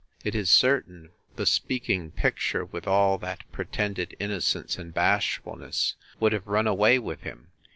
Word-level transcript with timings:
It 0.23 0.33
is 0.33 0.49
certain 0.49 1.11
the 1.35 1.45
speaking 1.45 2.09
picture, 2.09 2.65
with 2.65 2.87
all 2.87 3.19
that 3.19 3.43
pretended 3.51 4.15
innocence 4.19 4.79
and 4.79 4.91
bashfulness, 4.91 5.93
would 6.19 6.33
have 6.33 6.47
run 6.47 6.65
away 6.65 6.97
with 6.97 7.21
him. 7.21 7.51